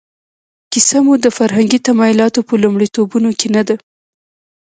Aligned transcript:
کیسه 0.71 0.97
مو 1.05 1.13
د 1.23 1.27
فرهنګي 1.37 1.79
تمایلاتو 1.87 2.39
په 2.47 2.53
لومړیتوبونو 2.63 3.29
کې 3.39 3.47
نه 3.55 3.63
ده. 3.67 3.75